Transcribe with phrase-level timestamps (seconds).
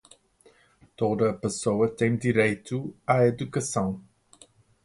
[0.97, 4.01] Toda a pessoa tem direito à educação.